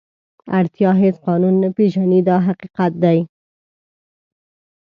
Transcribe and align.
اړتیا 0.57 0.91
هېڅ 1.03 1.15
قانون 1.27 1.53
نه 1.63 1.69
پېژني 1.75 2.19
دا 2.29 2.37
حقیقت 2.47 2.93
دی. 3.03 3.19